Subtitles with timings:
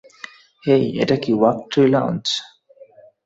[0.63, 2.23] হেই, এটা কি Oak Tree lounge?